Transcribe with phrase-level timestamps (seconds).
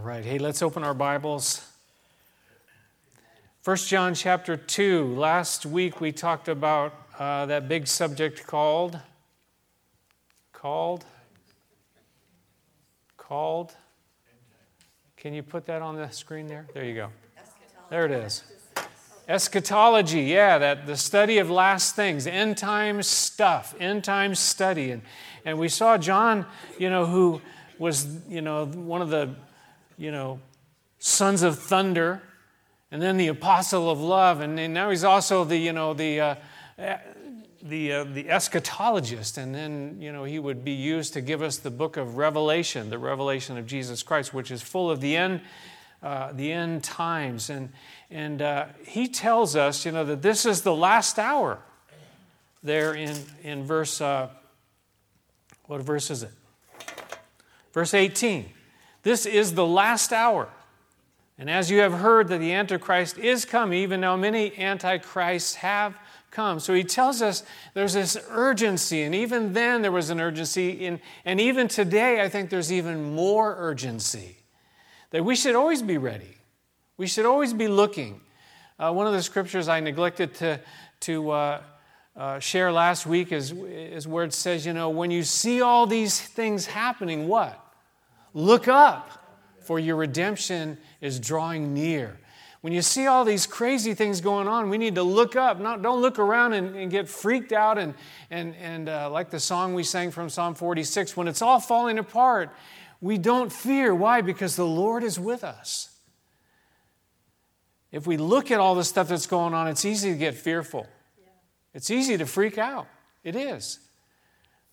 [0.00, 1.62] All right, hey, let's open our Bibles.
[3.64, 5.14] 1 John chapter 2.
[5.14, 8.98] Last week we talked about uh, that big subject called,
[10.54, 11.04] called,
[13.18, 13.74] called.
[15.18, 16.66] Can you put that on the screen there?
[16.72, 17.10] There you go.
[17.90, 18.42] There it is.
[19.28, 24.92] Eschatology, yeah, that the study of last things, end time stuff, end time study.
[24.92, 25.02] And,
[25.44, 26.46] and we saw John,
[26.78, 27.42] you know, who
[27.78, 29.34] was, you know, one of the,
[30.00, 30.40] you know,
[30.98, 32.22] sons of thunder,
[32.90, 36.34] and then the apostle of love, and, now he's also the, you know, the, uh,
[37.62, 41.58] the, uh, the eschatologist, and then, you know, he would be used to give us
[41.58, 45.42] the book of Revelation, the revelation of Jesus Christ, which is full of the end,
[46.02, 47.50] uh, the end times.
[47.50, 47.68] And,
[48.10, 51.58] and uh, he tells us, you know, that this is the last hour
[52.62, 54.30] there in, in verse, uh,
[55.66, 56.32] what verse is it?
[57.74, 58.54] Verse 18
[59.02, 60.48] This is the last hour.
[61.38, 65.98] And as you have heard that the Antichrist is come, even now many Antichrists have
[66.30, 66.60] come.
[66.60, 71.00] So he tells us there's this urgency, and even then there was an urgency, in,
[71.24, 74.36] and even today I think there's even more urgency.
[75.10, 76.36] That we should always be ready,
[76.96, 78.20] we should always be looking.
[78.78, 80.60] Uh, one of the scriptures I neglected to,
[81.00, 81.60] to uh,
[82.16, 85.86] uh, share last week is, is where it says, you know, when you see all
[85.86, 87.62] these things happening, what?
[88.34, 89.10] Look up,
[89.60, 92.18] for your redemption is drawing near.
[92.60, 95.58] When you see all these crazy things going on, we need to look up.
[95.58, 97.78] Not, don't look around and, and get freaked out.
[97.78, 97.94] And,
[98.30, 101.98] and, and uh, like the song we sang from Psalm 46, when it's all falling
[101.98, 102.50] apart,
[103.00, 103.94] we don't fear.
[103.94, 104.20] Why?
[104.20, 105.88] Because the Lord is with us.
[107.92, 110.86] If we look at all the stuff that's going on, it's easy to get fearful.
[111.72, 112.86] It's easy to freak out.
[113.24, 113.80] It is.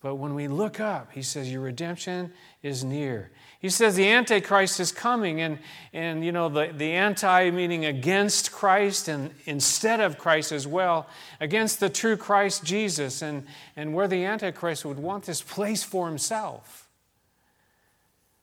[0.02, 3.32] But when we look up, he says, Your redemption is near.
[3.60, 5.58] He says the Antichrist is coming, and,
[5.92, 11.08] and you know, the, the anti meaning against Christ and instead of Christ as well,
[11.40, 16.08] against the true Christ Jesus, and, and where the Antichrist would want this place for
[16.08, 16.88] himself.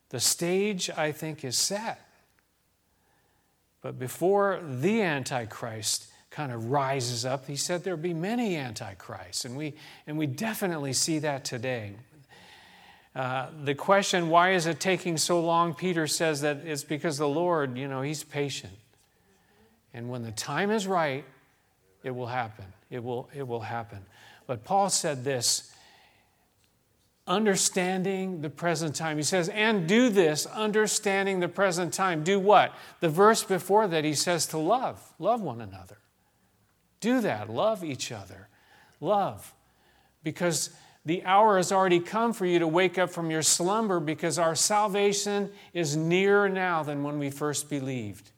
[0.08, 2.00] The stage, I think, is set.
[3.82, 9.56] But before the Antichrist kind of rises up, he said there'll be many Antichrists, and
[9.56, 9.74] we,
[10.08, 11.94] and we definitely see that today.
[13.14, 15.74] The question, why is it taking so long?
[15.74, 18.72] Peter says that it's because the Lord, you know, He's patient.
[19.92, 21.24] And when the time is right,
[22.02, 22.64] it will happen.
[22.90, 24.00] It will, it will happen.
[24.46, 25.70] But Paul said this
[27.26, 29.16] understanding the present time.
[29.16, 32.22] He says, and do this, understanding the present time.
[32.22, 32.74] Do what?
[33.00, 35.96] The verse before that, he says to love, love one another.
[37.00, 38.48] Do that, love each other.
[39.00, 39.54] Love.
[40.22, 40.70] Because
[41.06, 44.54] the hour has already come for you to wake up from your slumber because our
[44.54, 48.30] salvation is nearer now than when we first believed.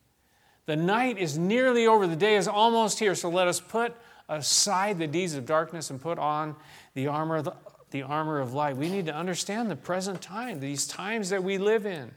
[0.66, 3.94] The night is nearly over, the day is almost here, so let us put
[4.28, 6.56] aside the deeds of darkness and put on
[6.94, 7.52] the armor of, the,
[7.92, 8.76] the armor of light.
[8.76, 12.10] We need to understand the present time, these times that we live in.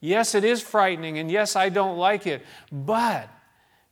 [0.00, 3.28] Yes, it is frightening, and yes, I don't like it, but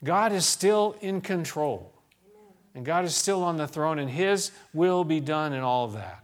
[0.04, 1.92] God is still in control.
[2.76, 5.94] And God is still on the throne, and His will be done in all of
[5.94, 6.22] that.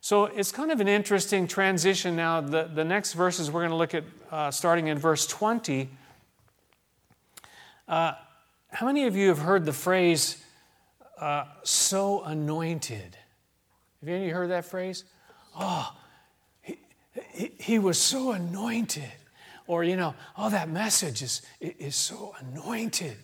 [0.00, 2.40] So it's kind of an interesting transition now.
[2.40, 5.90] The, the next verses we're going to look at, uh, starting in verse 20.
[7.86, 8.12] Uh,
[8.70, 10.42] how many of you have heard the phrase,
[11.20, 13.18] uh, so anointed?
[14.00, 15.04] Have any of you heard that phrase?
[15.60, 15.94] Oh,
[16.62, 16.78] he,
[17.34, 19.12] he, he was so anointed.
[19.66, 23.18] Or, you know, oh, that message is, is so anointed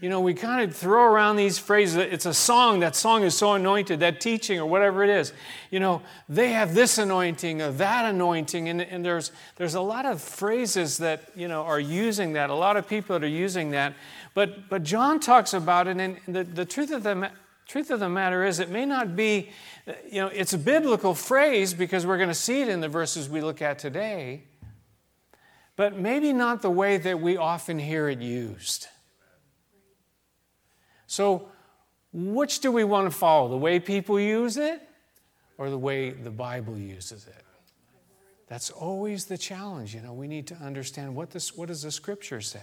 [0.00, 1.96] you know, we kind of throw around these phrases.
[1.96, 2.80] It's a song.
[2.80, 5.34] That song is so anointed, that teaching or whatever it is.
[5.70, 8.70] You know, they have this anointing or that anointing.
[8.70, 12.48] And, and there's, there's a lot of phrases that, you know, are using that.
[12.48, 13.94] A lot of people that are using that.
[14.32, 15.98] But, but John talks about it.
[15.98, 17.30] And the, the truth, of the,
[17.66, 19.50] truth of the matter is, it may not be,
[20.10, 23.28] you know, it's a biblical phrase because we're going to see it in the verses
[23.28, 24.44] we look at today.
[25.76, 28.86] But maybe not the way that we often hear it used.
[31.10, 31.48] So,
[32.12, 33.48] which do we want to follow?
[33.48, 34.80] The way people use it
[35.58, 37.44] or the way the Bible uses it?
[38.46, 39.92] That's always the challenge.
[39.92, 42.60] You know, we need to understand what, this, what does the scripture say?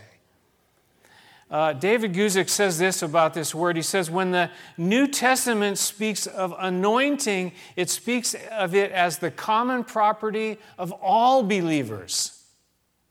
[1.52, 3.76] Uh, David Guzik says this about this word.
[3.76, 9.30] He says, when the New Testament speaks of anointing, it speaks of it as the
[9.30, 12.46] common property of all believers.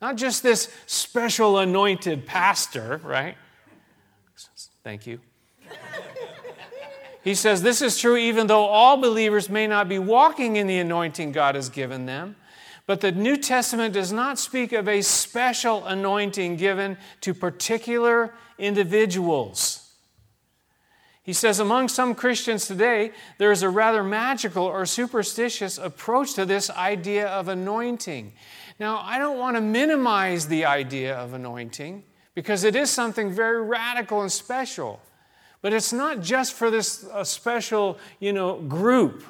[0.01, 3.37] Not just this special anointed pastor, right?
[4.87, 5.19] Thank you.
[7.25, 10.79] He says, This is true even though all believers may not be walking in the
[10.79, 12.37] anointing God has given them.
[12.87, 19.91] But the New Testament does not speak of a special anointing given to particular individuals.
[21.25, 26.45] He says, among some Christians today, there is a rather magical or superstitious approach to
[26.45, 28.35] this idea of anointing.
[28.79, 32.05] Now, I don't want to minimize the idea of anointing
[32.37, 35.01] because it is something very radical and special.
[35.63, 39.25] But it's not just for this special, you know, group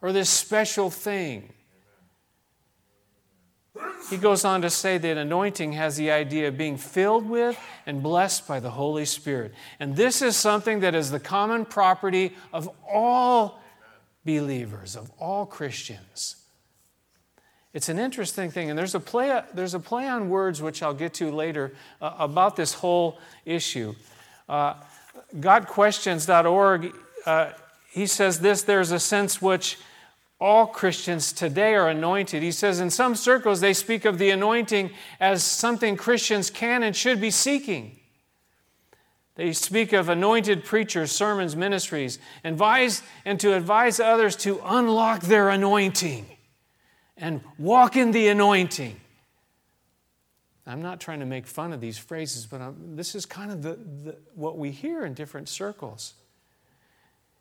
[0.00, 1.52] or this special thing.
[4.10, 8.02] He goes on to say that anointing has the idea of being filled with and
[8.02, 9.52] blessed by the Holy Spirit.
[9.78, 13.60] And this is something that is the common property of all
[14.24, 16.37] believers, of all Christians.
[17.78, 20.92] It's an interesting thing, and there's a play, there's a play on words which I'll
[20.92, 23.94] get to later uh, about this whole issue.
[24.48, 24.74] Uh,
[25.36, 26.92] GotQuestions.org,
[27.24, 27.50] uh,
[27.88, 29.78] he says this there's a sense which
[30.40, 32.42] all Christians today are anointed.
[32.42, 34.90] He says in some circles they speak of the anointing
[35.20, 37.96] as something Christians can and should be seeking.
[39.36, 45.48] They speak of anointed preachers, sermons, ministries, advise and to advise others to unlock their
[45.48, 46.26] anointing
[47.18, 48.98] and walk in the anointing.
[50.66, 53.62] I'm not trying to make fun of these phrases, but I'm, this is kind of
[53.62, 56.14] the, the, what we hear in different circles.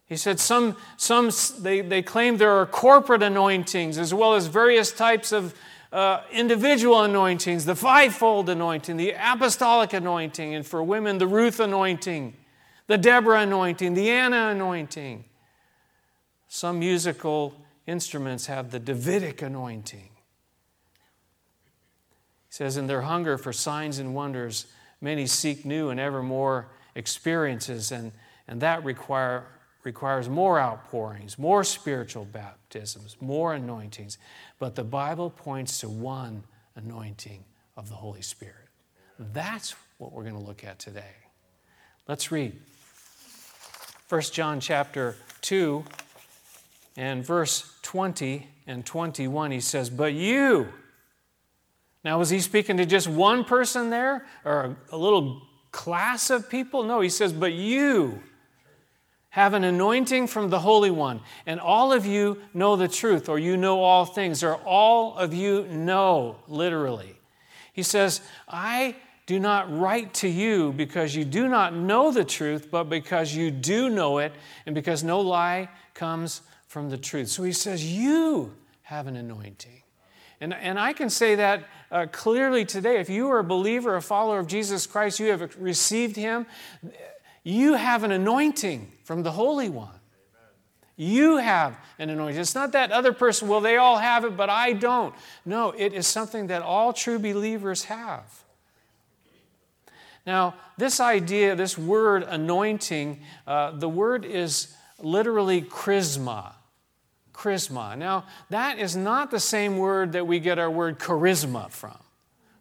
[0.06, 4.94] He said some, some they, they claim there are corporate anointings as well as various
[4.94, 5.54] types of
[5.92, 12.34] uh, individual anointings the fivefold anointing, the apostolic anointing, and for women, the Ruth anointing,
[12.88, 15.26] the Deborah anointing, the Anna anointing.
[16.48, 17.54] Some musical
[17.88, 20.10] instruments have the Davidic anointing.
[22.48, 24.68] He says, In their hunger for signs and wonders,
[25.02, 28.12] many seek new and ever more experiences, and,
[28.48, 29.48] and that require
[29.84, 34.18] requires more outpourings, more spiritual baptisms, more anointings.
[34.60, 36.44] But the Bible points to one
[36.76, 37.46] anointing
[37.78, 38.68] of the Holy Spirit.
[39.18, 41.16] That's what we're going to look at today.
[42.06, 42.60] Let's read
[44.10, 45.86] 1 John chapter 2
[46.98, 49.52] and verse 20 and 21.
[49.52, 50.68] He says, But you,
[52.04, 55.42] now was he speaking to just one person there or a, little
[55.72, 56.84] class of people?
[56.84, 58.22] No, he says, But you,
[59.30, 63.38] have an anointing from the Holy One, and all of you know the truth, or
[63.38, 67.20] you know all things, or all of you know, literally.
[67.72, 68.96] He says, I
[69.28, 73.52] do not write to you because you do not know the truth, but because you
[73.52, 74.34] do know it,
[74.66, 77.30] and because no lie comes from the truth.
[77.30, 78.54] So he says, You
[78.84, 79.82] have an anointing.
[80.40, 83.00] And, and I can say that uh, clearly today.
[83.00, 86.46] If you are a believer, a follower of Jesus Christ, you have received him,
[87.44, 89.90] you have an anointing from the Holy One.
[90.96, 92.40] You have an anointing.
[92.40, 95.14] It's not that other person, well, they all have it, but I don't.
[95.46, 98.44] No, it is something that all true believers have.
[100.26, 106.56] Now, this idea, this word anointing, uh, the word is literally chrisma.
[107.34, 107.96] Chrisma.
[107.96, 111.98] Now, that is not the same word that we get our word charisma from.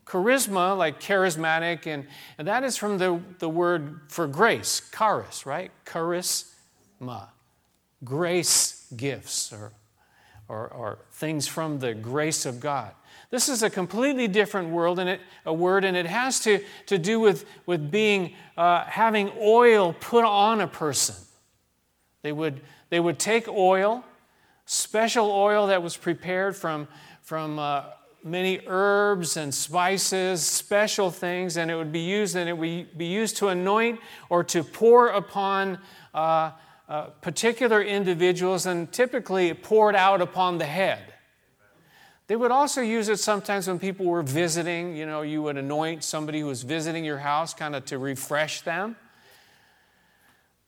[0.04, 2.06] Charisma, like charismatic, and,
[2.36, 5.70] and that is from the, the word for grace, charis, right?
[5.86, 7.28] Charisma.
[8.04, 9.72] Grace gifts or,
[10.48, 12.92] or, or things from the grace of God.
[13.30, 16.98] This is a completely different world and it, a word, and it has to, to
[16.98, 21.16] do with, with being, uh, having oil put on a person.
[22.26, 24.04] They would, they would take oil,
[24.64, 26.88] special oil that was prepared from,
[27.22, 27.84] from uh,
[28.24, 33.06] many herbs and spices, special things, and it would be used and it would be
[33.06, 35.78] used to anoint or to pour upon
[36.12, 36.50] uh,
[36.88, 41.14] uh, particular individuals, and typically poured out upon the head.
[42.26, 44.96] They would also use it sometimes when people were visiting.
[44.96, 48.62] You know, you would anoint somebody who was visiting your house, kind of to refresh
[48.62, 48.96] them.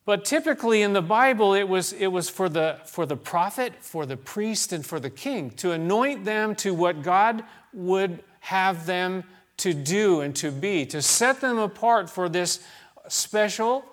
[0.09, 4.07] But typically in the Bible, it was, it was for, the, for the prophet, for
[4.07, 9.23] the priest, and for the king to anoint them to what God would have them
[9.59, 12.61] to do and to be, to set them apart for this
[13.09, 13.85] special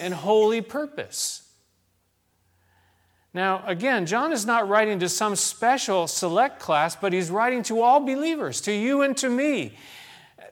[0.00, 1.48] and holy purpose.
[3.32, 7.80] Now, again, John is not writing to some special select class, but he's writing to
[7.80, 9.76] all believers, to you and to me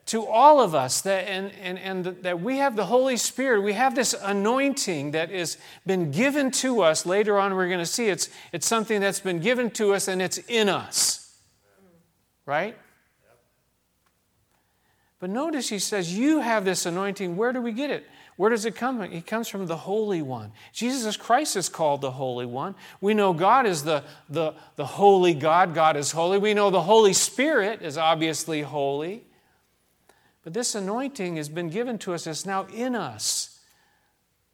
[0.06, 3.62] to all of us that, and, and, and that we have the Holy Spirit.
[3.62, 7.06] We have this anointing that has been given to us.
[7.06, 10.20] Later on, we're going to see it's, it's something that's been given to us and
[10.20, 11.36] it's in us.
[12.44, 12.76] Right?
[15.20, 17.36] But notice he says, You have this anointing.
[17.36, 18.04] Where do we get it?
[18.36, 19.12] Where does it come from?
[19.12, 20.50] It comes from the Holy One.
[20.72, 22.74] Jesus Christ is called the Holy One.
[23.00, 25.74] We know God is the, the, the holy God.
[25.74, 26.38] God is holy.
[26.38, 29.22] We know the Holy Spirit is obviously holy.
[30.42, 33.60] But this anointing has been given to us, it's now in us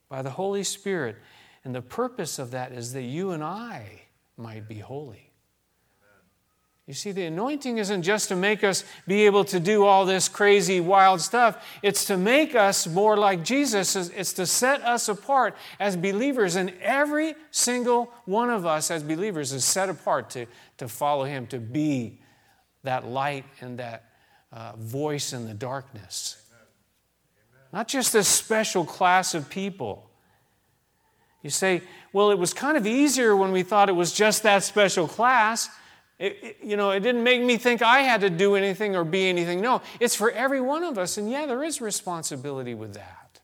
[0.08, 1.16] by the Holy Spirit.
[1.64, 4.02] And the purpose of that is that you and I
[4.36, 5.28] might be holy.
[6.86, 10.26] You see, the anointing isn't just to make us be able to do all this
[10.26, 11.62] crazy, wild stuff.
[11.82, 13.94] It's to make us more like Jesus.
[13.94, 16.56] It's to set us apart as believers.
[16.56, 20.46] And every single one of us as believers is set apart to,
[20.78, 22.22] to follow Him, to be
[22.84, 24.07] that light and that
[24.52, 26.42] uh, voice in the darkness.
[27.72, 30.08] Not just a special class of people.
[31.42, 34.64] You say, well, it was kind of easier when we thought it was just that
[34.64, 35.68] special class.
[36.18, 39.04] It, it, you know, it didn't make me think I had to do anything or
[39.04, 39.60] be anything.
[39.60, 41.16] No, it's for every one of us.
[41.16, 43.40] And yeah, there is responsibility with that.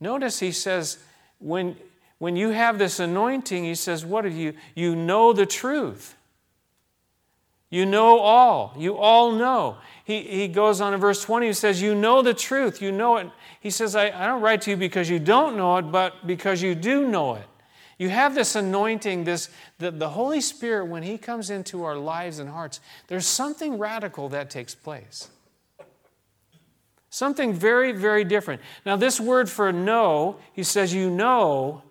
[0.00, 0.98] Notice he says,
[1.38, 1.76] when,
[2.18, 4.54] when you have this anointing, he says, What have you?
[4.74, 6.16] You know the truth.
[7.70, 8.74] You know all.
[8.78, 9.78] You all know.
[10.04, 12.80] He, he goes on in verse 20, he says, You know the truth.
[12.80, 13.30] You know it.
[13.60, 16.62] He says, I, I don't write to you because you don't know it, but because
[16.62, 17.46] you do know it.
[17.98, 22.38] You have this anointing, this the, the Holy Spirit, when He comes into our lives
[22.38, 25.28] and hearts, there's something radical that takes place.
[27.08, 28.60] Something very, very different.
[28.84, 31.82] Now, this word for know, he says, you know,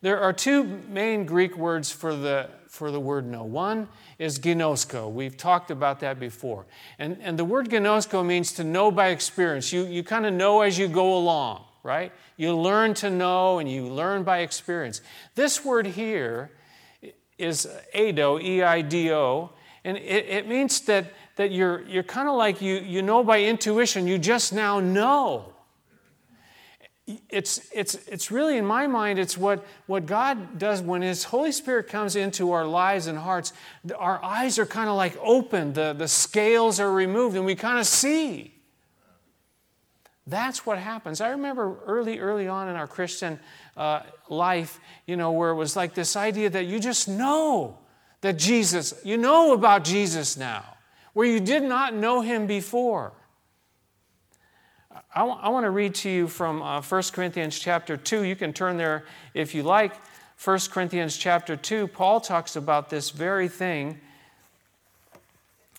[0.00, 3.44] there are two main Greek words for the, for the word know.
[3.44, 3.88] One
[4.22, 5.10] is ginosko.
[5.10, 6.64] We've talked about that before.
[6.98, 9.72] And, and the word ginosko means to know by experience.
[9.72, 12.12] You, you kind of know as you go along, right?
[12.36, 15.00] You learn to know and you learn by experience.
[15.34, 16.52] This word here
[17.36, 19.50] is eido, E I D O,
[19.84, 23.42] and it, it means that, that you're, you're kind of like you, you know by
[23.42, 25.51] intuition, you just now know.
[27.28, 31.50] It's, it's, it's really, in my mind, it's what, what God does when His Holy
[31.50, 33.52] Spirit comes into our lives and hearts.
[33.96, 37.78] Our eyes are kind of like open, the, the scales are removed, and we kind
[37.80, 38.54] of see.
[40.26, 41.20] That's what happens.
[41.20, 43.40] I remember early, early on in our Christian
[43.76, 47.78] uh, life, you know, where it was like this idea that you just know
[48.20, 50.64] that Jesus, you know about Jesus now,
[51.12, 53.12] where you did not know him before.
[55.14, 58.24] I, w- I want to read to you from uh, 1 Corinthians chapter 2.
[58.24, 59.04] You can turn there
[59.34, 59.94] if you like.
[60.42, 64.00] 1 Corinthians chapter 2, Paul talks about this very thing.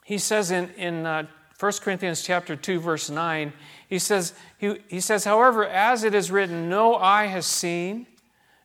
[0.05, 1.25] He says in, in uh,
[1.59, 3.51] 1 Corinthians chapter 2, verse 9,
[3.89, 8.07] he says, he, he says, however, as it is written, no eye has seen,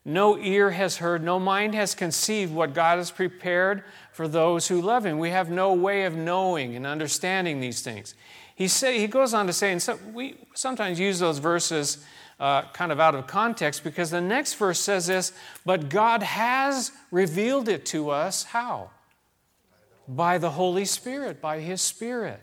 [0.05, 3.83] no ear has heard, no mind has conceived what God has prepared
[4.19, 5.17] for those who love him.
[5.17, 8.15] We have no way of knowing and understanding these things.
[8.53, 12.03] He, say, he goes on to say, and so we sometimes use those verses
[12.37, 15.31] uh, kind of out of context because the next verse says this,
[15.65, 18.43] but God has revealed it to us.
[18.43, 18.89] How?
[20.05, 22.41] By the Holy Spirit, by His Spirit.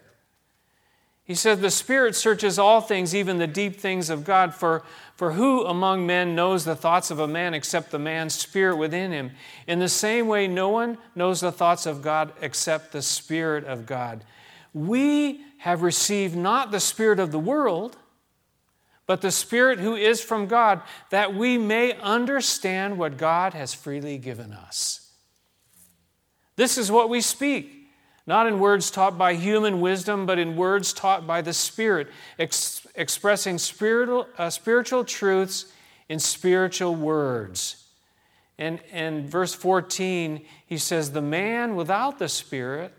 [1.26, 4.54] He said, The Spirit searches all things, even the deep things of God.
[4.54, 4.84] For,
[5.16, 9.10] for who among men knows the thoughts of a man except the man's spirit within
[9.10, 9.32] him?
[9.66, 13.86] In the same way, no one knows the thoughts of God except the Spirit of
[13.86, 14.24] God.
[14.72, 17.96] We have received not the Spirit of the world,
[19.06, 20.80] but the Spirit who is from God,
[21.10, 25.10] that we may understand what God has freely given us.
[26.54, 27.75] This is what we speak
[28.26, 32.86] not in words taught by human wisdom, but in words taught by the Spirit, ex-
[32.94, 35.66] expressing spiritual, uh, spiritual truths
[36.08, 37.84] in spiritual words.
[38.58, 42.92] And in verse 14, he says, The man without the Spirit,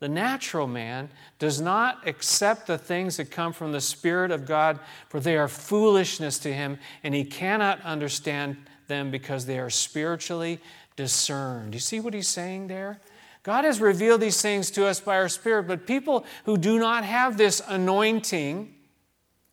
[0.00, 4.80] the natural man, does not accept the things that come from the Spirit of God,
[5.08, 10.60] for they are foolishness to him, and he cannot understand them because they are spiritually
[10.96, 11.72] discerned.
[11.72, 13.00] You see what he's saying there?
[13.44, 17.04] God has revealed these things to us by our Spirit, but people who do not
[17.04, 18.74] have this anointing,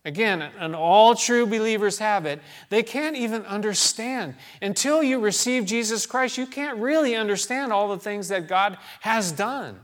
[0.06, 4.36] again, and all true believers have it, they can't even understand.
[4.62, 9.34] Until you receive Jesus Christ, you can't really understand all the things that God has
[9.34, 9.78] done,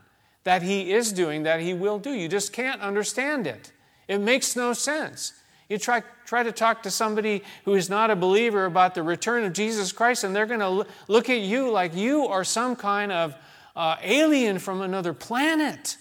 [0.45, 2.11] that He is doing, that He will do.
[2.11, 3.73] You just can't understand it.
[4.07, 5.33] It makes no sense.
[5.67, 9.43] You try, try to talk to somebody who is not a believer about the return
[9.43, 13.11] of Jesus Christ, and they're going to look at you like you are some kind
[13.11, 13.35] of
[13.77, 15.97] uh, alien from another planet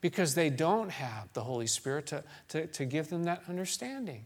[0.00, 4.24] because they don't have the Holy Spirit to, to, to give them that understanding.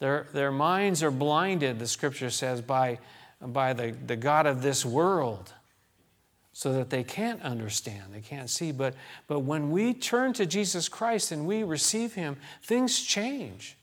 [0.00, 2.98] Their, their minds are blinded, the scripture says, by,
[3.40, 5.52] by the, the God of this world.
[6.52, 8.72] so that they can't understand, they can't see.
[8.72, 8.94] But,
[9.26, 13.76] but when we turn to Jesus Christ and we receive Him, things change.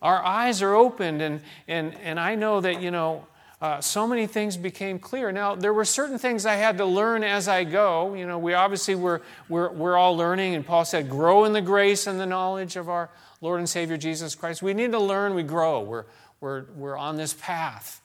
[0.00, 3.26] Our eyes are opened, and, and, and I know that, you know,
[3.60, 5.32] uh, so many things became clear.
[5.32, 8.12] Now, there were certain things I had to learn as I go.
[8.12, 11.62] You know, we obviously were, we're, we're all learning, and Paul said, grow in the
[11.62, 13.08] grace and the knowledge of our
[13.40, 14.62] Lord and Savior Jesus Christ.
[14.62, 15.80] We need to learn, we grow.
[15.80, 16.04] We're,
[16.40, 18.02] we're, we're on this path.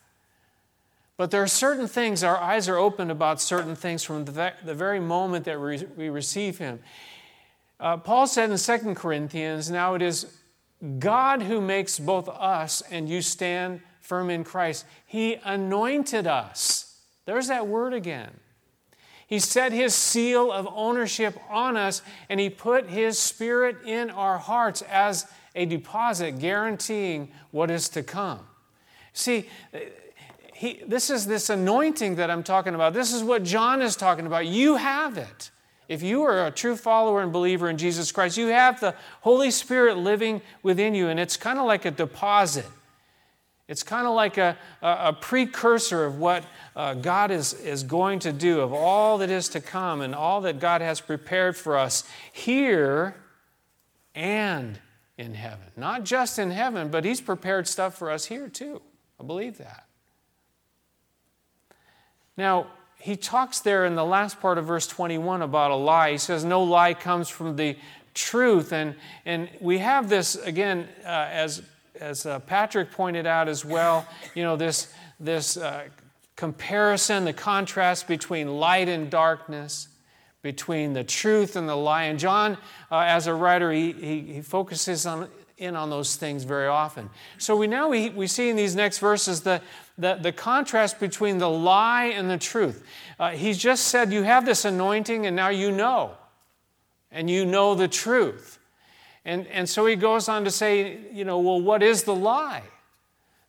[1.18, 4.74] But there are certain things, our eyes are opened about certain things from the, the
[4.74, 6.80] very moment that we, we receive Him.
[7.78, 10.34] Uh, Paul said in 2 Corinthians, Now it is
[10.98, 14.84] God who makes both us and you stand firm in Christ.
[15.06, 16.98] He anointed us.
[17.24, 18.30] There's that word again.
[19.26, 24.36] He set his seal of ownership on us, and he put his spirit in our
[24.36, 28.40] hearts as a deposit guaranteeing what is to come.
[29.14, 29.48] See,
[30.52, 32.92] he, this is this anointing that I'm talking about.
[32.92, 34.46] This is what John is talking about.
[34.46, 35.50] You have it.
[35.88, 39.50] If you are a true follower and believer in Jesus Christ, you have the Holy
[39.50, 42.66] Spirit living within you, and it's kind of like a deposit.
[43.68, 48.32] It's kind of like a, a, precursor of what uh, God is, is going to
[48.32, 52.04] do, of all that is to come and all that God has prepared for us
[52.32, 53.14] here
[54.14, 54.78] and
[55.16, 55.66] in heaven.
[55.76, 58.82] Not just in heaven, but He's prepared stuff for us here too.
[59.20, 59.86] I believe that.
[62.36, 62.66] Now,
[63.02, 66.12] he talks there in the last part of verse 21 about a lie.
[66.12, 67.76] He says, No lie comes from the
[68.14, 68.72] truth.
[68.72, 71.62] And, and we have this, again, uh, as
[72.00, 75.84] as uh, Patrick pointed out as well, you know, this, this uh,
[76.36, 79.88] comparison, the contrast between light and darkness,
[80.42, 82.04] between the truth and the lie.
[82.04, 82.58] And John,
[82.90, 87.08] uh, as a writer, he, he, he, focuses on, in on those things very often.
[87.38, 89.62] So we now we, we see in these next verses the,
[89.96, 92.84] the, the contrast between the lie and the truth.
[93.20, 96.12] Uh, he's just said, You have this anointing, and now you know,
[97.12, 98.58] and you know the truth.
[99.24, 102.62] And, and so he goes on to say, you know, well, what is the lie?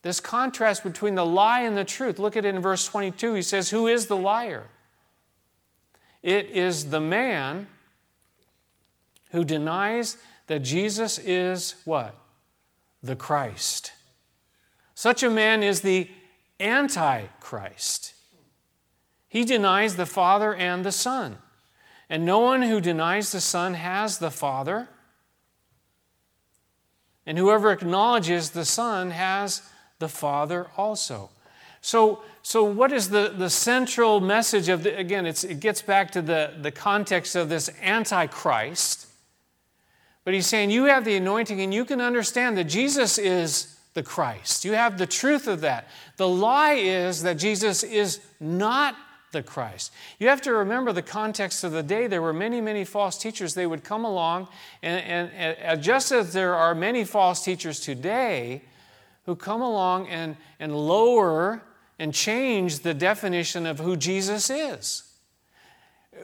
[0.04, 2.20] This contrast between the lie and the truth.
[2.20, 3.34] Look at it in verse 22.
[3.36, 4.66] He says, Who is the liar?
[6.22, 7.68] It is the man
[9.32, 12.16] who denies that Jesus is what?
[13.02, 13.94] The Christ.
[14.94, 16.10] Such a man is the
[16.60, 18.14] Antichrist.
[19.28, 21.38] He denies the Father and the Son.
[22.10, 24.90] And no one who denies the Son has the Father.
[27.26, 29.62] And whoever acknowledges the Son has
[30.00, 31.30] the Father also.
[31.82, 36.22] So, so what is the, the central message of the, again, it gets back to
[36.22, 39.08] the, the context of this Antichrist.
[40.24, 44.04] But he's saying you have the anointing and you can understand that Jesus is the
[44.04, 44.66] Christ.
[44.66, 45.88] You have the truth of that.
[46.18, 48.96] The lie is that Jesus is not
[49.34, 49.92] the Christ.
[50.20, 52.08] You have to remember the context of the day.
[52.08, 53.54] There were many, many false teachers.
[53.54, 54.48] They would come along,
[54.82, 58.62] and, and, and just as there are many false teachers today
[59.26, 61.62] who come along and, and lower
[62.00, 65.04] and change the definition of who Jesus is.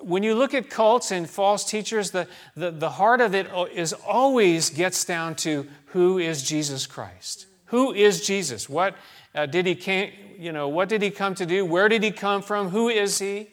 [0.02, 3.94] When you look at cults and false teachers, the, the, the heart of it is
[3.94, 7.48] always gets down to who is Jesus Christ?
[7.66, 8.70] Who is Jesus?
[8.70, 8.96] What
[9.34, 11.66] uh, did he came, you know, what did he come to do?
[11.66, 12.70] Where did he come from?
[12.70, 13.50] Who is he?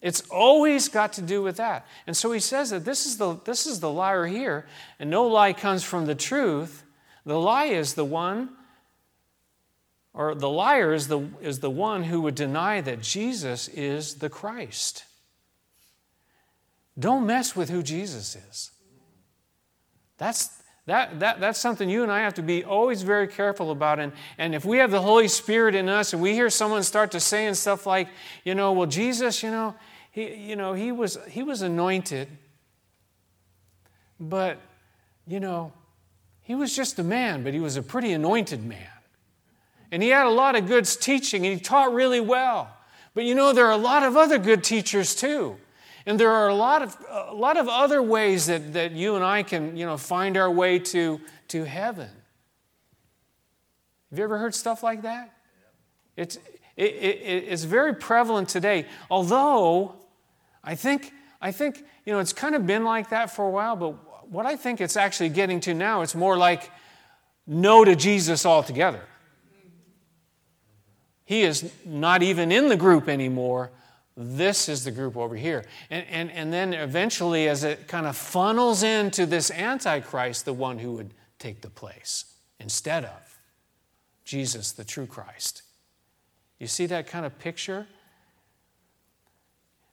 [0.00, 1.84] It's always got to do with that.
[2.06, 4.66] And so he says that this is the, this is the liar here,
[5.00, 6.84] and no lie comes from the truth.
[7.26, 8.50] The lie is the one,
[10.14, 14.30] or the liar is the, is the one who would deny that Jesus is the
[14.30, 15.04] Christ.
[16.98, 18.70] Don't mess with who Jesus is.
[20.18, 24.00] That's, that, that, that's something you and I have to be always very careful about.
[24.00, 27.12] And, and if we have the Holy Spirit in us and we hear someone start
[27.12, 28.08] to saying stuff like,
[28.42, 29.76] you know, well, Jesus, you know,
[30.10, 32.26] he, you know, he, was, he was anointed,
[34.18, 34.58] but,
[35.28, 35.72] you know,
[36.42, 38.88] he was just a man, but he was a pretty anointed man.
[39.92, 42.68] And he had a lot of good teaching and he taught really well.
[43.14, 45.56] But you know, there are a lot of other good teachers too.
[46.06, 49.24] And there are a lot of, a lot of other ways that, that you and
[49.24, 52.08] I can you know, find our way to, to heaven.
[54.10, 55.32] Have you ever heard stuff like that?
[56.16, 56.36] It's,
[56.76, 58.86] it, it, it's very prevalent today.
[59.10, 59.94] Although,
[60.64, 63.76] I think, I think you know, it's kind of been like that for a while,
[63.76, 66.70] but what I think it's actually getting to now, it's more like
[67.46, 69.02] no to Jesus altogether.
[71.24, 73.70] He is not even in the group anymore
[74.20, 75.64] this is the group over here.
[75.88, 80.78] And, and, and then eventually, as it kind of funnels into this Antichrist, the one
[80.78, 82.26] who would take the place
[82.58, 83.38] instead of
[84.24, 85.62] Jesus, the true Christ.
[86.58, 87.86] You see that kind of picture?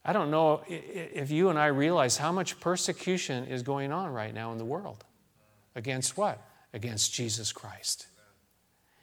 [0.04, 4.34] I don't know if you and I realize how much persecution is going on right
[4.34, 5.06] now in the world.
[5.76, 6.42] Against what?
[6.74, 8.08] Against Jesus Christ.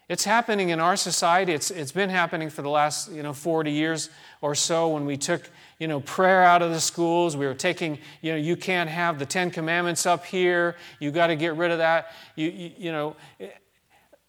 [0.08, 1.52] It's happening in our society.
[1.52, 4.10] It's, it's been happening for the last you know, 40 years
[4.42, 7.36] or so when we took you know, prayer out of the schools.
[7.36, 10.76] We were taking, you know, you can't have the Ten Commandments up here.
[11.00, 12.12] You got to get rid of that.
[12.36, 13.16] You, you, you know,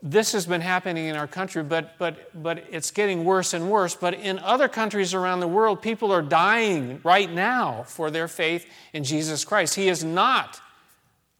[0.02, 3.96] this has been happening in our country, but, but, but it's getting worse and worse.
[3.96, 8.66] But in other countries around the world, people are dying right now for their faith
[8.94, 9.76] in Jesus Christ.
[9.76, 10.62] He is not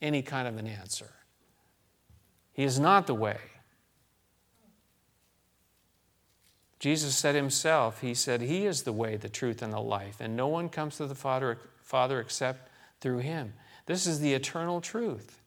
[0.02, 1.12] any kind of an answer,
[2.52, 3.38] He is not the way.
[6.86, 10.38] Jesus said himself, He said, He is the way, the truth, and the life, and
[10.38, 12.70] no one comes to the Father, Father except
[13.02, 13.54] through Him.
[13.88, 15.42] This is the eternal truth.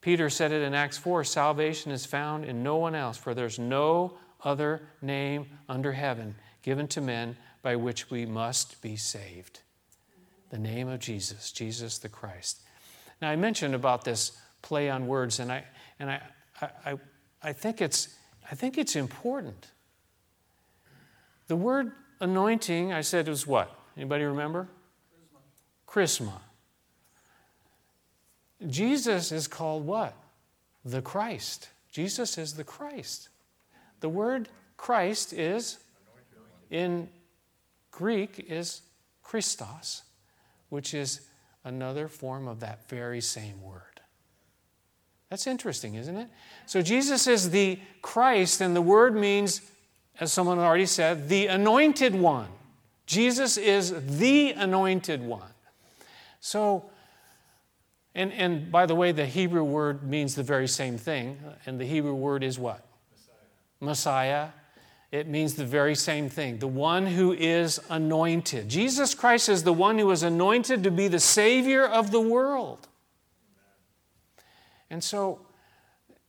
[0.00, 3.60] Peter said it in Acts 4 salvation is found in no one else, for there's
[3.60, 9.60] no other name under heaven given to men by which we must be saved.
[10.50, 12.62] The name of Jesus, Jesus the Christ.
[13.22, 15.62] Now, I mentioned about this play on words, and I,
[16.00, 16.20] and I,
[16.60, 16.94] I,
[17.40, 18.08] I, think, it's,
[18.50, 19.68] I think it's important.
[21.46, 23.70] The word anointing, I said, was what?
[23.96, 24.68] Anybody remember?
[25.86, 26.40] Chrisma.
[28.66, 30.16] Jesus is called what?
[30.84, 31.68] The Christ.
[31.90, 33.28] Jesus is the Christ.
[34.00, 35.78] The word Christ is,
[36.70, 37.08] in
[37.90, 38.82] Greek, is
[39.22, 40.02] Christos,
[40.68, 41.20] which is
[41.64, 43.93] another form of that very same word.
[45.30, 46.28] That's interesting, isn't it?
[46.66, 49.60] So Jesus is the Christ, and the word means,
[50.20, 52.48] as someone already said, the anointed one.
[53.06, 55.50] Jesus is the anointed one.
[56.40, 56.90] So,
[58.14, 61.86] and, and by the way, the Hebrew word means the very same thing, and the
[61.86, 62.84] Hebrew word is what?
[63.80, 64.44] Messiah.
[64.44, 64.48] Messiah.
[65.10, 68.68] It means the very same thing the one who is anointed.
[68.68, 72.88] Jesus Christ is the one who is anointed to be the Savior of the world.
[74.90, 75.40] And so,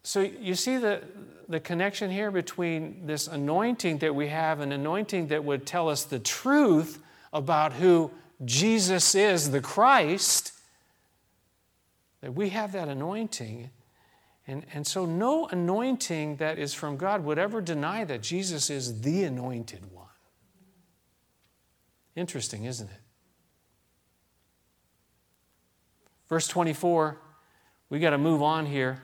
[0.03, 1.01] so you see the,
[1.47, 6.03] the connection here between this anointing that we have, an anointing that would tell us
[6.03, 7.01] the truth
[7.33, 8.11] about who
[8.43, 10.53] Jesus is, the Christ,
[12.21, 13.69] that we have that anointing.
[14.47, 19.01] And, and so, no anointing that is from God would ever deny that Jesus is
[19.01, 20.05] the anointed one.
[22.15, 23.01] Interesting, isn't it?
[26.29, 27.19] Verse 24
[27.95, 29.01] we got to move on here.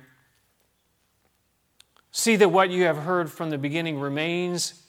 [2.11, 4.83] See that what you have heard from the beginning remains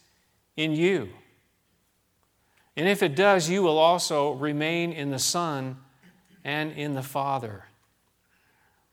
[0.57, 1.09] in you.
[2.77, 5.77] And if it does, you will also remain in the Son
[6.43, 7.67] and in the Father.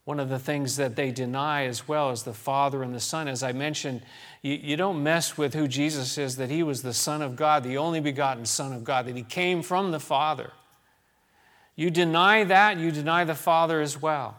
[0.03, 3.27] One of the things that they deny as well is the Father and the Son.
[3.27, 4.03] As I mentioned,
[4.43, 7.63] you, you, don't mess with who Jesus is, that He was the Son of God,
[7.63, 10.51] the only begotten Son of God, that He came from the Father.
[11.75, 14.37] You deny that, you deny the Father as well.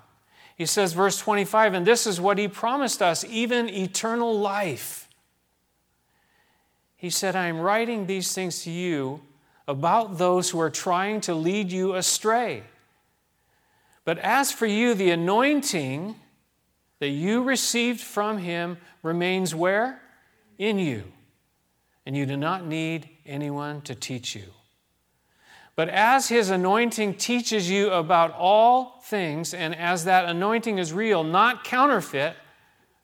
[0.61, 5.09] He says, verse 25, and this is what he promised us, even eternal life.
[6.97, 9.23] He said, I am writing these things to you
[9.67, 12.65] about those who are trying to lead you astray.
[14.05, 16.17] But as for you, the anointing
[16.99, 20.03] that you received from him remains where?
[20.59, 21.05] In you.
[22.05, 24.53] And you do not need anyone to teach you.
[25.81, 31.25] But as his anointing teaches you about all things, and as that anointing is real,
[31.25, 32.37] not counterfeit,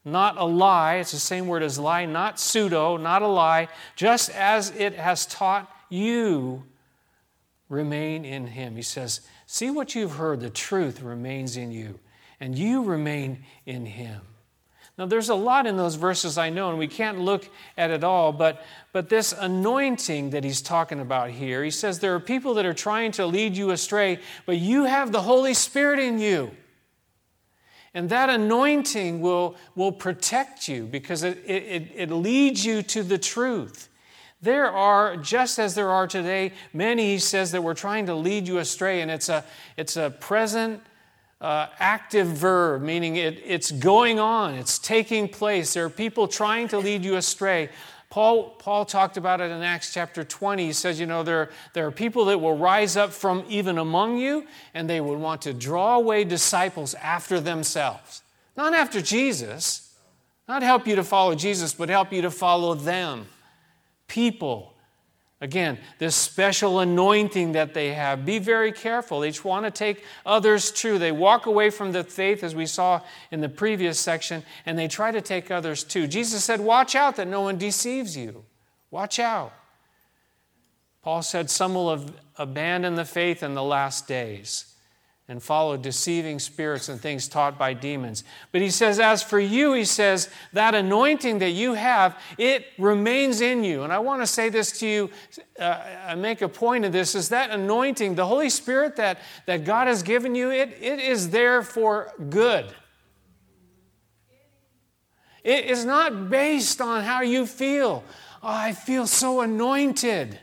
[0.05, 4.29] not a lie, it's the same word as lie, not pseudo, not a lie, just
[4.29, 6.65] as it has taught you,
[7.71, 8.77] remain in him.
[8.77, 11.99] He says, See what you've heard, the truth remains in you,
[12.41, 14.21] and you remain in him.
[14.99, 18.03] Now, there's a lot in those verses I know, and we can't look at it
[18.03, 22.55] all, but, but this anointing that he's talking about here, he says there are people
[22.55, 26.51] that are trying to lead you astray, but you have the Holy Spirit in you.
[27.93, 33.19] And that anointing will, will protect you because it, it, it leads you to the
[33.19, 33.89] truth.
[34.41, 38.49] There are, just as there are today, many, he says, that we're trying to lead
[38.49, 39.45] you astray, and it's a,
[39.77, 40.83] it's a present
[41.41, 45.75] uh, active verb, meaning it, it's going on, it's taking place.
[45.75, 47.69] There are people trying to lead you astray.
[48.09, 50.67] Paul, Paul talked about it in Acts chapter 20.
[50.67, 54.17] He says, you know, there, there are people that will rise up from even among
[54.19, 58.23] you, and they would want to draw away disciples after themselves.
[58.57, 59.95] Not after Jesus,
[60.49, 63.27] not help you to follow Jesus, but help you to follow them.
[64.09, 64.76] People
[65.41, 68.25] Again, this special anointing that they have.
[68.25, 69.21] Be very careful.
[69.21, 70.99] They want to take others too.
[70.99, 74.89] They walk away from the faith, as we saw in the previous section, and they
[74.89, 76.07] try to take others too.
[76.07, 78.45] Jesus said, Watch out that no one deceives you.
[78.91, 79.53] Watch out.
[81.03, 82.07] Paul said some will
[82.39, 84.76] abandon the faith in the last days
[85.29, 88.23] and follow deceiving spirits and things taught by demons.
[88.53, 93.41] But he says, as for you, he says, that anointing that you have, it remains
[93.41, 93.83] in you.
[93.83, 95.11] And I want to say this to you,
[95.59, 99.65] uh, I make a point of this, is that anointing, the Holy Spirit that, that
[99.65, 102.67] God has given you, it, it is there for good.
[105.43, 108.05] It is not based on how you feel.
[108.43, 110.39] Oh, I feel so anointed.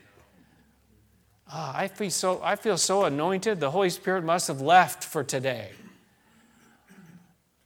[1.56, 3.60] Oh, I, feel so, I feel so anointed.
[3.60, 5.70] The Holy Spirit must have left for today.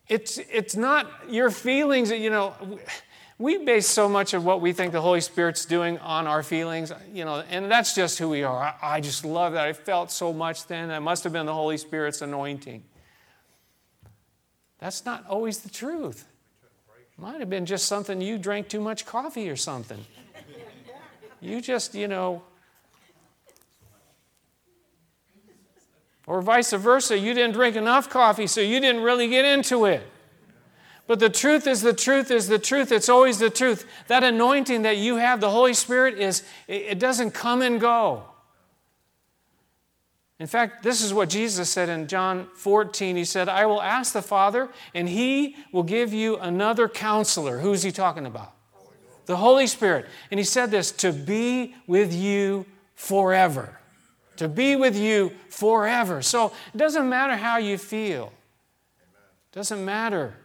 [0.09, 2.53] It's, it's not your feelings that, you know,
[3.39, 6.91] we base so much of what we think the Holy Spirit's doing on our feelings,
[7.13, 8.57] you know, and that's just who we are.
[8.57, 9.65] I, I just love that.
[9.65, 10.89] I felt so much then.
[10.89, 12.83] That must have been the Holy Spirit's anointing.
[14.79, 16.27] That's not always the truth.
[17.17, 20.03] Might have been just something you drank too much coffee or something.
[21.39, 22.43] You just, you know,
[26.27, 30.03] Or vice versa, you didn't drink enough coffee, so you didn't really get into it.
[31.07, 32.91] But the truth is the truth is the truth.
[32.91, 33.85] It's always the truth.
[34.07, 38.23] That anointing that you have, the Holy Spirit, is it doesn't come and go.
[40.37, 43.15] In fact, this is what Jesus said in John 14.
[43.15, 47.59] He said, I will ask the Father, and he will give you another counselor.
[47.59, 48.53] Who's he talking about?
[49.27, 50.05] The Holy Spirit.
[50.29, 53.79] And he said this to be with you forever
[54.37, 56.21] to be with you forever.
[56.21, 58.31] So it doesn't matter how you feel,
[59.51, 60.35] it doesn't matter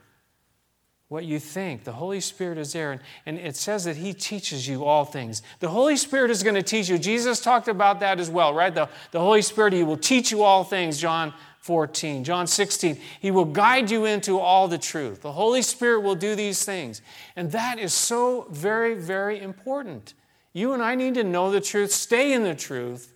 [1.12, 1.84] what you think.
[1.84, 5.42] The Holy Spirit is there, and, and it says that He teaches you all things.
[5.60, 6.98] The Holy Spirit is going to teach you.
[6.98, 8.74] Jesus talked about that as well, right?
[8.74, 12.24] The, the Holy Spirit, He will teach you all things, John 14.
[12.24, 15.20] John 16, He will guide you into all the truth.
[15.20, 17.02] The Holy Spirit will do these things.
[17.36, 20.14] And that is so very, very important.
[20.54, 23.12] You and I need to know the truth, stay in the truth,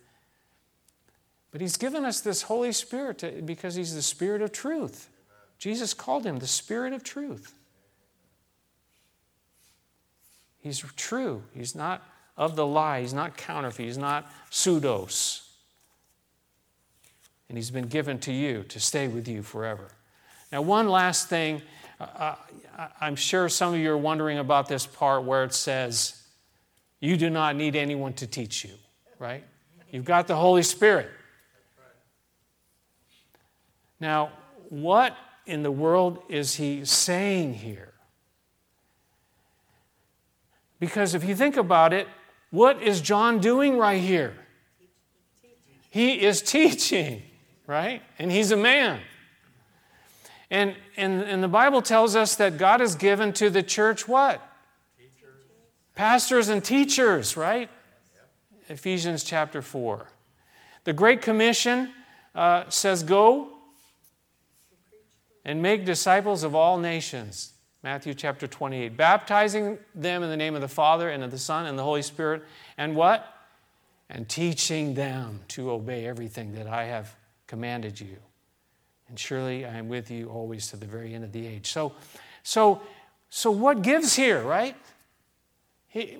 [1.57, 5.09] but He's given us this Holy Spirit to, because He's the Spirit of truth.
[5.57, 7.51] Jesus called Him the Spirit of truth.
[10.59, 11.41] He's true.
[11.55, 12.03] He's not
[12.37, 13.01] of the lie.
[13.01, 13.87] He's not counterfeit.
[13.87, 15.49] He's not pseudos.
[17.49, 19.87] And He's been given to you to stay with you forever.
[20.51, 21.63] Now, one last thing.
[21.99, 22.35] Uh,
[22.77, 26.21] uh I'm sure some of you are wondering about this part where it says,
[26.99, 28.75] You do not need anyone to teach you,
[29.17, 29.43] right?
[29.89, 31.09] You've got the Holy Spirit.
[33.99, 34.31] Now,
[34.69, 37.93] what in the world is he saying here?
[40.79, 42.07] Because if you think about it,
[42.51, 44.35] what is John doing right here?
[45.89, 47.23] He is teaching,
[47.65, 48.01] right?
[48.19, 48.99] And he's a man.
[50.49, 54.41] And, and, and the Bible tells us that God has given to the church what?
[54.97, 55.43] Teachers.
[55.95, 57.69] Pastors and teachers, right?
[58.13, 58.77] Yep.
[58.77, 60.07] Ephesians chapter 4.
[60.83, 61.91] The Great Commission
[62.33, 63.56] uh, says, Go
[65.47, 67.53] and make disciples of all nations.
[67.81, 68.97] Matthew chapter 28.
[68.97, 72.01] Baptizing them in the name of the Father and of the Son and the Holy
[72.01, 72.43] Spirit.
[72.77, 73.33] And what?
[74.09, 77.15] And teaching them to obey everything that I have
[77.47, 78.17] commanded you.
[79.07, 81.71] And surely I am with you always to the very end of the age.
[81.71, 81.93] So,
[82.43, 82.81] so,
[83.29, 84.75] so what gives here, right?
[85.89, 86.17] He,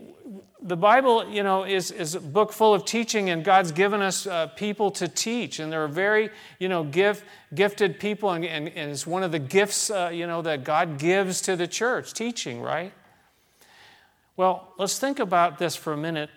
[0.62, 4.26] the Bible, you know, is, is a book full of teaching, and God's given us
[4.26, 8.92] uh, people to teach, and they're very, you know, gift, gifted people, and, and, and
[8.92, 12.62] it's one of the gifts, uh, you know, that God gives to the church, teaching,
[12.62, 12.94] right?
[14.38, 16.30] Well, let's think about this for a minute.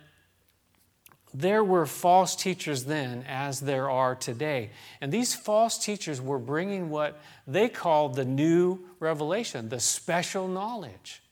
[1.33, 4.71] There were false teachers then, as there are today.
[5.01, 11.23] And these false teachers were bringing what they called the new revelation, the special knowledge.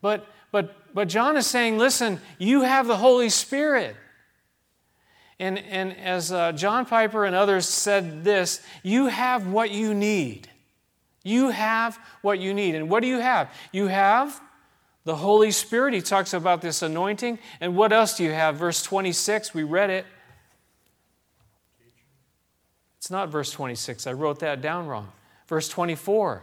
[0.00, 3.96] But but, but John is saying, listen, you have the Holy Spirit.
[5.40, 10.48] And, and as uh, John Piper and others said this, you have what you need.
[11.24, 12.76] You have what you need.
[12.76, 13.52] And what do you have?
[13.72, 14.40] You have
[15.04, 15.94] the Holy Spirit.
[15.94, 17.40] He talks about this anointing.
[17.60, 18.56] And what else do you have?
[18.56, 20.06] Verse 26, we read it.
[22.98, 24.06] It's not verse 26.
[24.06, 25.10] I wrote that down wrong.
[25.48, 26.42] Verse 24.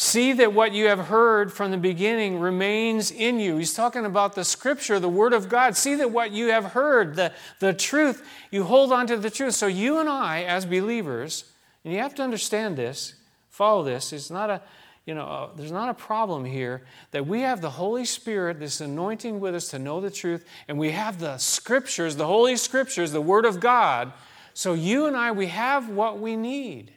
[0.00, 3.56] See that what you have heard from the beginning remains in you.
[3.56, 5.76] He's talking about the scripture, the word of God.
[5.76, 9.54] See that what you have heard, the, the truth, you hold on to the truth.
[9.54, 11.50] So you and I, as believers,
[11.82, 13.14] and you have to understand this,
[13.50, 14.62] follow this, it's not a,
[15.04, 18.80] you know, uh, there's not a problem here that we have the Holy Spirit, this
[18.80, 23.10] anointing with us to know the truth, and we have the scriptures, the Holy Scriptures,
[23.10, 24.12] the Word of God.
[24.54, 26.92] So you and I, we have what we need.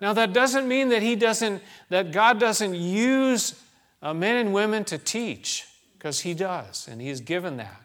[0.00, 3.54] Now, that doesn't mean that He doesn't, that God doesn't use
[4.02, 7.82] uh, men and women to teach, because He does, and He's given that.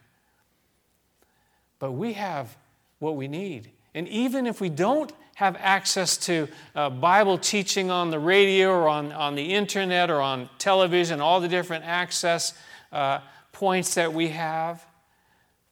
[1.82, 2.56] but we have
[3.00, 3.68] what we need.
[3.92, 6.46] And even if we don't have access to
[6.76, 11.40] uh, Bible teaching on the radio or on, on the internet or on television, all
[11.40, 12.54] the different access
[12.92, 13.18] uh,
[13.50, 14.86] points that we have,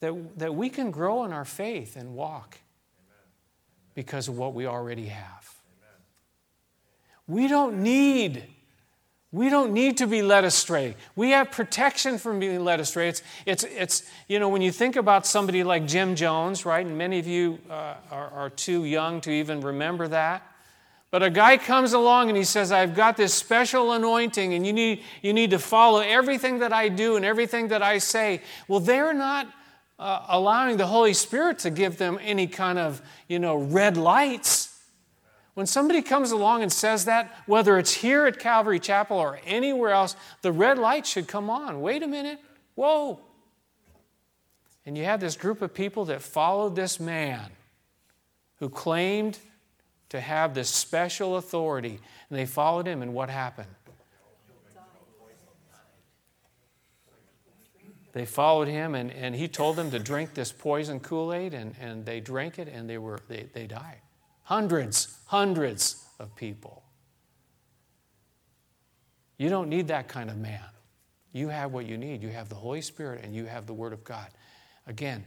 [0.00, 2.58] that, that we can grow in our faith and walk
[3.94, 5.39] because of what we already have.
[7.30, 8.44] We don't need
[9.32, 10.96] we don't need to be led astray.
[11.14, 13.08] We have protection from being led astray.
[13.08, 16.98] It's, it's, it's you know, when you think about somebody like Jim Jones, right, and
[16.98, 20.44] many of you uh, are, are too young to even remember that.
[21.12, 24.72] But a guy comes along and he says, I've got this special anointing and you
[24.72, 28.42] need, you need to follow everything that I do and everything that I say.
[28.66, 29.46] Well, they're not
[29.96, 34.69] uh, allowing the Holy Spirit to give them any kind of, you know, red lights.
[35.54, 39.90] When somebody comes along and says that, whether it's here at Calvary Chapel or anywhere
[39.90, 41.80] else, the red light should come on.
[41.80, 42.38] Wait a minute.
[42.76, 43.20] Whoa.
[44.86, 47.50] And you had this group of people that followed this man
[48.56, 49.38] who claimed
[50.10, 51.98] to have this special authority.
[52.28, 53.68] And they followed him, and what happened?
[58.12, 61.76] They followed him, and, and he told them to drink this poison Kool Aid, and,
[61.80, 63.98] and they drank it, and they, were, they, they died.
[64.50, 66.82] Hundreds, hundreds of people.
[69.38, 70.64] You don't need that kind of man.
[71.32, 72.20] You have what you need.
[72.20, 74.26] You have the Holy Spirit and you have the Word of God.
[74.88, 75.24] Again,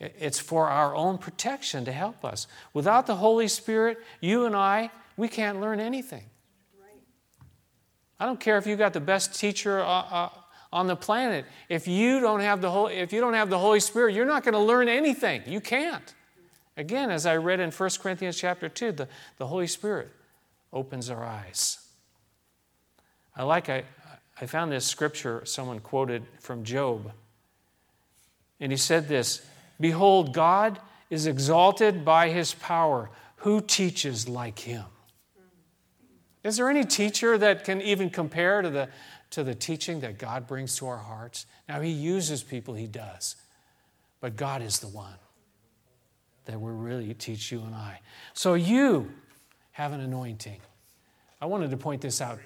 [0.00, 2.48] it's for our own protection to help us.
[2.74, 6.24] Without the Holy Spirit, you and I, we can't learn anything.
[6.80, 7.00] Right.
[8.18, 10.28] I don't care if you got the best teacher uh, uh,
[10.72, 11.44] on the planet.
[11.68, 14.42] If you don't have the Holy, if you don't have the Holy Spirit, you're not
[14.42, 15.42] going to learn anything.
[15.46, 16.12] You can't.
[16.78, 20.12] Again, as I read in 1 Corinthians chapter 2, the, the Holy Spirit
[20.72, 21.84] opens our eyes.
[23.34, 23.82] I like, I,
[24.40, 27.10] I found this scripture someone quoted from Job.
[28.60, 29.44] And he said this
[29.80, 33.10] Behold, God is exalted by his power.
[33.38, 34.84] Who teaches like him?
[36.44, 38.88] Is there any teacher that can even compare to the,
[39.30, 41.46] to the teaching that God brings to our hearts?
[41.68, 43.34] Now, he uses people, he does,
[44.20, 45.14] but God is the one
[46.48, 48.00] that will really teach you and I.
[48.32, 49.12] So you
[49.72, 50.60] have an anointing.
[51.42, 52.40] I wanted to point this out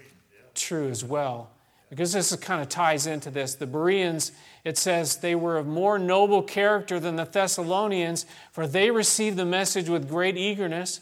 [0.55, 1.51] true as well
[1.89, 3.55] because this kind of ties into this.
[3.55, 4.33] The Bereans,
[4.65, 9.45] it says, they were of more noble character than the Thessalonians, for they received the
[9.45, 11.01] message with great eagerness,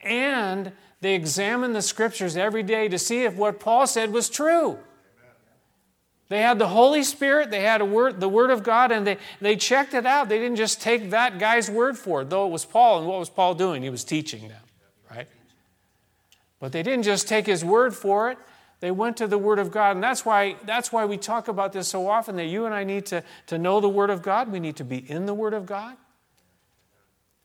[0.00, 4.78] and they examined the scriptures every day to see if what Paul said was true.
[6.28, 9.56] They had the Holy Spirit, they had word, the Word of God, and they, they
[9.56, 10.28] checked it out.
[10.28, 12.98] They didn't just take that guy's word for it, though it was Paul.
[12.98, 13.82] And what was Paul doing?
[13.82, 14.60] He was teaching them,
[15.10, 15.26] right?
[16.60, 18.38] But they didn't just take his word for it.
[18.80, 19.96] They went to the Word of God.
[19.96, 22.84] And that's why, that's why we talk about this so often that you and I
[22.84, 24.52] need to, to know the Word of God.
[24.52, 25.96] We need to be in the Word of God.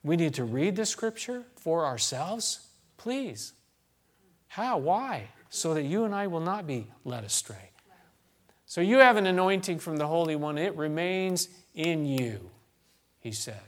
[0.03, 2.67] We need to read the Scripture for ourselves.
[2.97, 3.53] Please.
[4.47, 4.77] How?
[4.77, 5.29] Why?
[5.49, 7.71] So that you and I will not be led astray.
[8.73, 10.57] So you have an anointing from the Holy One.
[10.57, 12.49] It remains in you,
[13.19, 13.61] he said.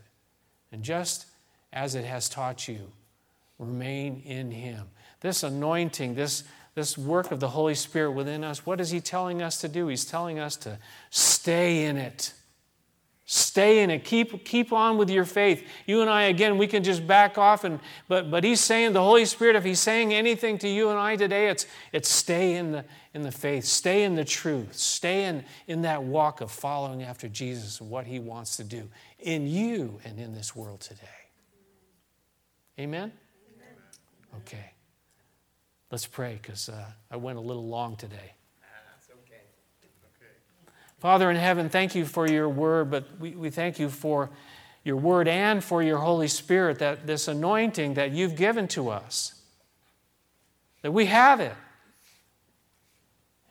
[0.72, 1.28] And just
[1.72, 2.92] as it has taught you,
[3.60, 4.88] remain in him.
[5.22, 9.44] This anointing, this, this work of the Holy Spirit within us, what is he telling
[9.44, 9.90] us to do?
[9.90, 10.80] He's telling us to
[11.12, 12.34] stay in it.
[13.28, 14.04] Stay in it.
[14.04, 15.68] Keep, keep on with your faith.
[15.88, 17.64] You and I, again, we can just back off.
[17.64, 21.00] And, but, but he's saying, the Holy Spirit, if he's saying anything to you and
[21.00, 22.86] I today, it's, it's stay in the,
[23.16, 27.28] in the faith, stay in the truth, stay in, in that walk of following after
[27.28, 31.02] Jesus and what he wants to do in you and in this world today.
[32.80, 33.12] Amen?
[33.56, 33.74] Amen.
[34.38, 34.72] Okay.
[35.90, 38.34] Let's pray because uh, I went a little long today.
[41.06, 44.32] Father in heaven, thank you for your word, but we, we thank you for
[44.84, 49.40] your word and for your Holy Spirit, that this anointing that you've given to us,
[50.82, 51.54] that we have it.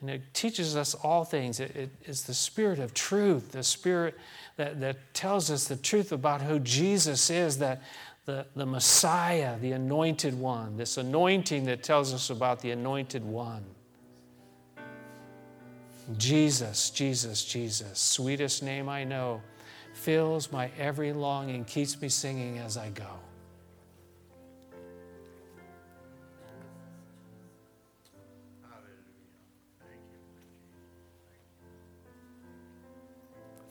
[0.00, 1.60] And it teaches us all things.
[1.60, 4.18] It, it is the spirit of truth, the spirit
[4.56, 7.82] that, that tells us the truth about who Jesus is, that
[8.24, 13.64] the, the Messiah, the anointed one, this anointing that tells us about the anointed one.
[16.18, 19.40] Jesus, Jesus, Jesus, sweetest name I know,
[19.94, 23.06] fills my every longing, keeps me singing as I go.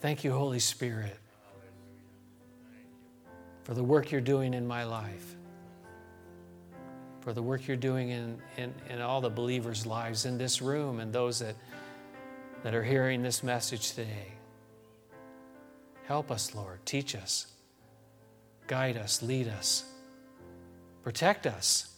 [0.00, 1.16] Thank you, Holy Spirit,
[3.62, 5.36] for the work you're doing in my life,
[7.22, 11.00] for the work you're doing in, in, in all the believers' lives in this room
[11.00, 11.54] and those that
[12.64, 14.32] that are hearing this message today.
[16.06, 16.84] Help us, Lord.
[16.86, 17.46] Teach us.
[18.66, 19.22] Guide us.
[19.22, 19.84] Lead us.
[21.02, 21.94] Protect us.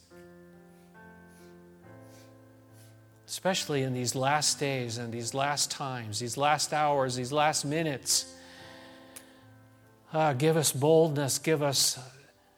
[3.29, 8.35] Especially in these last days and these last times, these last hours, these last minutes.
[10.13, 11.39] Uh, give us boldness.
[11.39, 11.97] Give us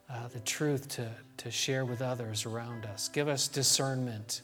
[0.08, 3.10] uh, the truth to, to share with others around us.
[3.10, 4.40] Give us discernment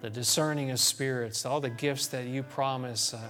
[0.00, 3.14] the discerning of spirits, all the gifts that you promise.
[3.14, 3.20] Uh,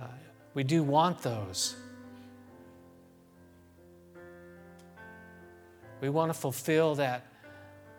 [0.00, 0.06] uh,
[0.54, 1.76] we do want those.
[6.00, 7.26] We want to fulfill that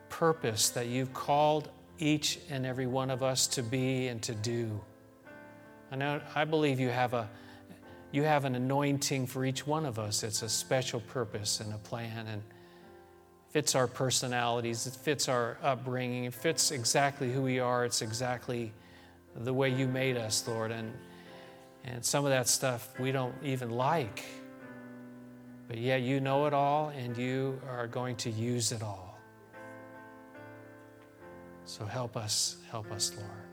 [0.10, 1.70] purpose that you've called
[2.00, 4.80] each and every one of us to be and to do.
[5.92, 7.28] I know I believe you have a
[8.12, 10.24] you have an anointing for each one of us.
[10.24, 12.42] It's a special purpose and a plan and
[13.50, 17.86] fits our personalities, it fits our upbringing, it fits exactly who we are.
[17.86, 18.74] It's exactly
[19.36, 20.72] the way you made us, Lord.
[20.72, 20.94] And
[21.88, 24.24] and some of that stuff we don't even like.
[25.68, 29.18] But yet you know it all and you are going to use it all.
[31.66, 33.48] So help us, help us, Lord.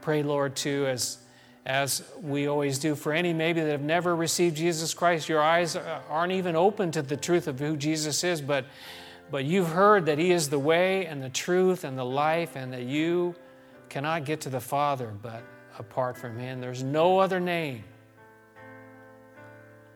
[0.00, 1.18] Pray, Lord, too, as,
[1.66, 5.76] as we always do for any maybe that have never received Jesus Christ, your eyes
[5.76, 8.64] aren't even open to the truth of who Jesus is, but,
[9.30, 12.72] but you've heard that He is the way and the truth and the life, and
[12.72, 13.34] that you
[13.88, 15.42] cannot get to the Father but
[15.78, 16.60] apart from Him.
[16.60, 17.84] There's no other name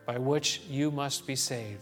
[0.05, 1.81] by which you must be saved.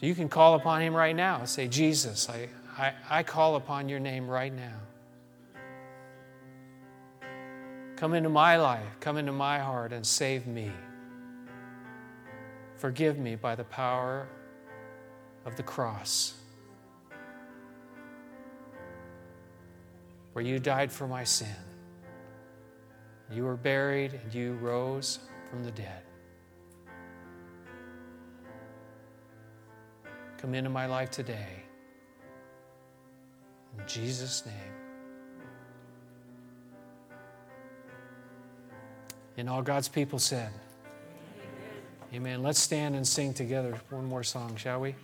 [0.00, 1.44] So you can call upon Him right now.
[1.44, 4.74] Say, Jesus, I, I, I call upon your name right now.
[8.02, 10.72] Come into my life, come into my heart, and save me.
[12.74, 14.26] Forgive me by the power
[15.46, 16.34] of the cross,
[20.32, 21.54] where you died for my sin.
[23.30, 26.02] You were buried and you rose from the dead.
[30.38, 31.62] Come into my life today.
[33.78, 34.71] In Jesus' name.
[39.36, 40.50] And all God's people said,
[42.12, 42.14] Amen.
[42.14, 42.42] Amen.
[42.42, 44.94] Let's stand and sing together one more song, shall we?